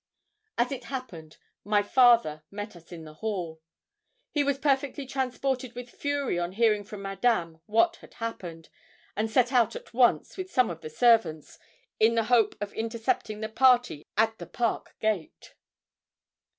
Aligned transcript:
As 0.57 0.71
it 0.71 0.85
happened, 0.85 1.37
my 1.63 1.83
father 1.83 2.41
met 2.49 2.75
us 2.75 2.91
in 2.91 3.03
the 3.03 3.13
hall. 3.21 3.61
He 4.31 4.43
was 4.43 4.57
perfectly 4.57 5.05
transported 5.05 5.75
with 5.75 5.91
fury 5.91 6.39
on 6.39 6.53
hearing 6.53 6.83
from 6.83 7.03
Madame 7.03 7.61
what 7.67 7.97
had 7.97 8.15
happened, 8.15 8.69
and 9.15 9.29
set 9.29 9.53
out 9.53 9.75
at 9.75 9.93
once, 9.93 10.37
with 10.37 10.49
some 10.49 10.71
of 10.71 10.81
the 10.81 10.89
servants, 10.89 11.59
in 11.99 12.15
the 12.15 12.23
hope 12.33 12.55
of 12.59 12.73
intercepting 12.73 13.41
the 13.41 13.49
party 13.49 14.03
at 14.17 14.39
the 14.39 14.47
park 14.47 14.95
gate. 15.01 15.53